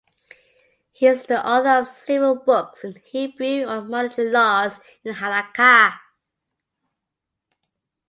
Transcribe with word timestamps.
He 0.91 1.05
is 1.05 1.27
the 1.27 1.47
author 1.47 1.69
of 1.79 1.87
several 1.87 2.33
books 2.35 2.83
in 2.83 2.95
Hebrew 3.05 3.65
on 3.65 3.87
monetary 3.87 4.31
laws 4.31 4.79
in 5.05 5.13
"halakha". 5.13 5.99